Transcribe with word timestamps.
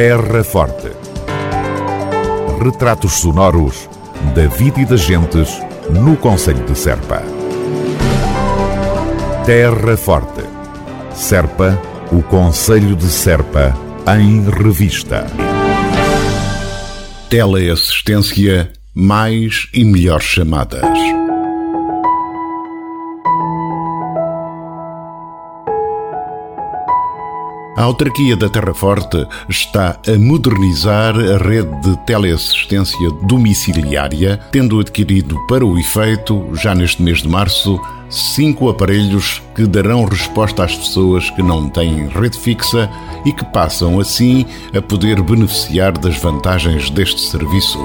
Terra 0.00 0.44
Forte. 0.44 0.92
Retratos 2.62 3.14
sonoros 3.14 3.90
da 4.32 4.46
vida 4.46 4.80
e 4.80 4.84
das 4.84 5.00
gentes 5.00 5.60
no 5.90 6.16
Conselho 6.16 6.64
de 6.66 6.78
Serpa. 6.78 7.20
Terra 9.44 9.96
Forte. 9.96 10.44
Serpa, 11.12 11.76
o 12.12 12.22
Conselho 12.22 12.94
de 12.94 13.08
Serpa, 13.08 13.76
em 14.16 14.48
revista. 14.48 15.26
Teleassistência 17.28 18.72
mais 18.94 19.68
e 19.74 19.84
melhores 19.84 20.26
chamadas. 20.26 20.86
A 27.78 27.84
autarquia 27.84 28.36
da 28.36 28.48
Terra 28.48 28.74
Forte 28.74 29.24
está 29.48 29.96
a 30.04 30.18
modernizar 30.18 31.14
a 31.14 31.36
rede 31.38 31.70
de 31.80 31.96
teleassistência 31.98 33.08
domiciliária, 33.22 34.36
tendo 34.50 34.80
adquirido 34.80 35.38
para 35.46 35.64
o 35.64 35.78
efeito, 35.78 36.50
já 36.54 36.74
neste 36.74 37.00
mês 37.00 37.22
de 37.22 37.28
março, 37.28 37.80
cinco 38.10 38.68
aparelhos 38.68 39.40
que 39.54 39.64
darão 39.64 40.06
resposta 40.06 40.64
às 40.64 40.74
pessoas 40.74 41.30
que 41.30 41.40
não 41.40 41.68
têm 41.68 42.08
rede 42.08 42.36
fixa 42.36 42.90
e 43.24 43.32
que 43.32 43.44
passam 43.44 44.00
assim 44.00 44.44
a 44.76 44.82
poder 44.82 45.22
beneficiar 45.22 45.96
das 45.96 46.16
vantagens 46.18 46.90
deste 46.90 47.20
serviço. 47.20 47.78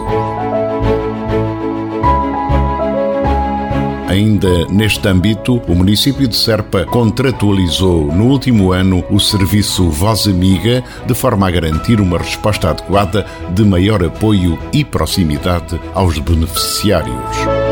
Ainda 4.14 4.68
neste 4.68 5.08
âmbito, 5.08 5.60
o 5.68 5.74
município 5.74 6.28
de 6.28 6.36
Serpa 6.36 6.86
contratualizou 6.86 8.14
no 8.14 8.26
último 8.28 8.72
ano 8.72 9.04
o 9.10 9.20
serviço 9.20 9.90
Voz 9.90 10.28
Amiga, 10.28 10.84
de 11.08 11.16
forma 11.16 11.48
a 11.48 11.52
garantir 11.52 12.00
uma 12.00 12.20
resposta 12.20 12.70
adequada 12.70 13.26
de 13.56 13.66
maior 13.66 14.04
apoio 14.04 14.60
e 14.72 14.86
proximidade 14.86 15.82
aos 15.96 16.20
beneficiários. 16.20 17.63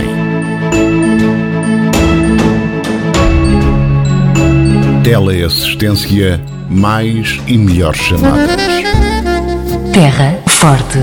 Teleassistência 5.04 6.40
mais 6.70 7.40
e 7.46 7.58
melhores 7.58 8.00
chamadas. 8.00 8.50
Terra 9.92 10.38
Forte. 10.46 10.98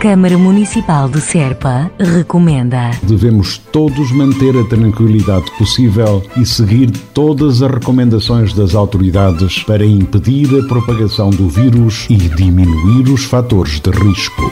Câmara 0.00 0.36
Municipal 0.36 1.08
de 1.08 1.20
Serpa 1.20 1.88
recomenda. 1.96 2.90
Devemos 3.04 3.58
todos 3.58 4.10
manter 4.10 4.58
a 4.58 4.64
tranquilidade 4.64 5.48
possível 5.56 6.24
e 6.36 6.44
seguir 6.44 6.90
todas 7.14 7.62
as 7.62 7.70
recomendações 7.70 8.52
das 8.52 8.74
autoridades 8.74 9.62
para 9.62 9.86
impedir 9.86 10.48
a 10.58 10.66
propagação 10.66 11.30
do 11.30 11.48
vírus 11.48 12.06
e 12.10 12.16
diminuir 12.16 13.12
os 13.12 13.22
fatores 13.24 13.78
de 13.78 13.90
risco. 13.90 14.50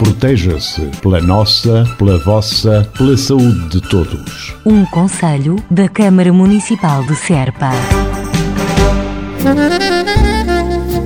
Proteja-se 0.00 0.80
pela 1.02 1.20
nossa, 1.20 1.84
pela 1.98 2.16
vossa, 2.16 2.90
pela 2.96 3.18
saúde 3.18 3.68
de 3.68 3.82
todos. 3.82 4.54
Um 4.64 4.86
conselho 4.86 5.56
da 5.70 5.90
Câmara 5.90 6.32
Municipal 6.32 7.04
de 7.04 7.14
Serpa. 7.14 7.68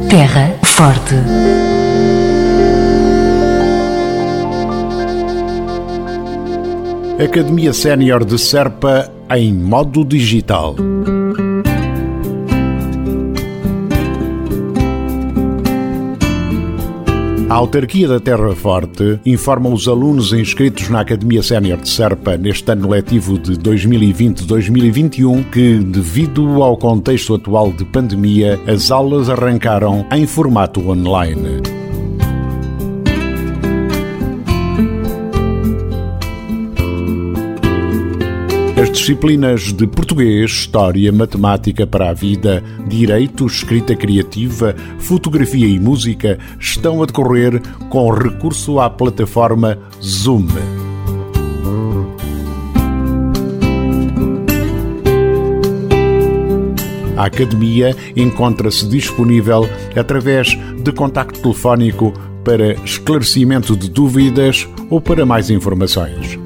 Terra 0.08 0.56
Forte. 0.62 1.16
Academia 7.18 7.72
Sénior 7.72 8.24
de 8.24 8.38
Serpa 8.38 9.10
em 9.28 9.52
modo 9.52 10.04
digital. 10.04 10.76
A 17.54 17.56
autarquia 17.58 18.08
da 18.08 18.18
Terra 18.18 18.52
Forte 18.52 19.20
informa 19.24 19.68
os 19.68 19.86
alunos 19.86 20.32
inscritos 20.32 20.88
na 20.88 21.02
Academia 21.02 21.40
Sénior 21.40 21.80
de 21.80 21.88
Serpa 21.88 22.36
neste 22.36 22.68
ano 22.72 22.88
letivo 22.88 23.38
de 23.38 23.52
2020-2021 23.52 25.50
que, 25.50 25.78
devido 25.78 26.64
ao 26.64 26.76
contexto 26.76 27.32
atual 27.36 27.70
de 27.70 27.84
pandemia, 27.84 28.60
as 28.66 28.90
aulas 28.90 29.30
arrancaram 29.30 30.04
em 30.10 30.26
formato 30.26 30.80
online. 30.90 31.73
As 38.76 38.90
disciplinas 38.90 39.72
de 39.72 39.86
português, 39.86 40.50
história, 40.50 41.12
matemática 41.12 41.86
para 41.86 42.10
a 42.10 42.12
vida, 42.12 42.62
direito, 42.88 43.46
escrita 43.46 43.94
criativa, 43.94 44.74
fotografia 44.98 45.66
e 45.66 45.78
música 45.78 46.38
estão 46.58 47.00
a 47.00 47.06
decorrer 47.06 47.62
com 47.88 48.10
recurso 48.10 48.80
à 48.80 48.90
plataforma 48.90 49.78
Zoom. 50.02 50.48
A 57.16 57.26
Academia 57.26 57.96
encontra-se 58.16 58.88
disponível 58.88 59.68
através 59.94 60.58
de 60.82 60.92
contacto 60.92 61.40
telefónico 61.40 62.12
para 62.44 62.74
esclarecimento 62.84 63.76
de 63.76 63.88
dúvidas 63.88 64.68
ou 64.90 65.00
para 65.00 65.24
mais 65.24 65.48
informações. 65.48 66.43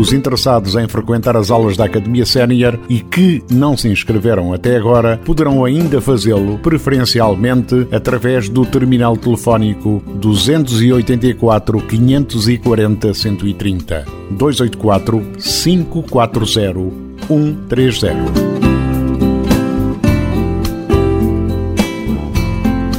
Os 0.00 0.14
interessados 0.14 0.76
em 0.76 0.88
frequentar 0.88 1.36
as 1.36 1.50
aulas 1.50 1.76
da 1.76 1.84
Academia 1.84 2.24
Sénior 2.24 2.80
e 2.88 3.00
que 3.00 3.44
não 3.50 3.76
se 3.76 3.86
inscreveram 3.86 4.50
até 4.50 4.74
agora 4.74 5.20
poderão 5.26 5.62
ainda 5.62 6.00
fazê-lo, 6.00 6.58
preferencialmente 6.58 7.86
através 7.92 8.48
do 8.48 8.64
terminal 8.64 9.14
telefónico 9.14 10.02
284 10.14 11.82
540 11.86 13.12
130 13.12 14.06
284 14.30 15.22
540 15.38 16.46
130. 16.46 18.16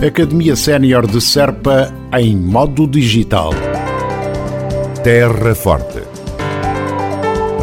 Academia 0.06 0.56
Sénior 0.56 1.08
de 1.08 1.20
Serpa 1.20 1.92
em 2.14 2.38
modo 2.38 2.86
digital. 2.86 3.50
Terra 5.04 5.56
Forte. 5.56 6.21